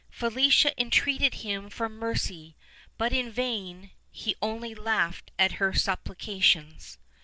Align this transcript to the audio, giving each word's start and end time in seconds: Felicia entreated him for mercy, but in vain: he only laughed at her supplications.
Felicia 0.09 0.73
entreated 0.81 1.35
him 1.45 1.69
for 1.69 1.87
mercy, 1.87 2.55
but 2.97 3.13
in 3.13 3.31
vain: 3.31 3.91
he 4.09 4.35
only 4.41 4.73
laughed 4.73 5.29
at 5.37 5.51
her 5.61 5.75
supplications. 5.75 6.97